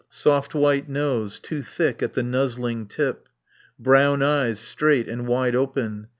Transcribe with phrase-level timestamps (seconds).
[0.09, 3.27] Soft white nose, too thick at the nuzzling tip.
[3.77, 6.07] Brown eyes straight and wide open.